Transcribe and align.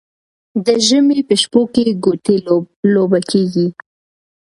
د 0.65 0.67
ژمي 0.87 1.19
په 1.27 1.35
شپو 1.41 1.61
کې 1.73 1.83
ګوتې 2.03 2.35
لوبه 2.93 3.19
کیږي. 3.31 3.67